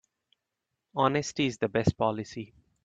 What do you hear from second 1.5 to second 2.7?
the best policy.